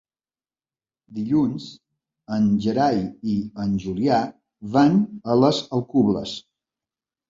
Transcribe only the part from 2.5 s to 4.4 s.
Gerai i en Julià